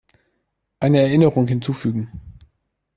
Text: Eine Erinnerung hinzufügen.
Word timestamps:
Eine 0.79 0.99
Erinnerung 0.99 1.47
hinzufügen. 1.47 2.11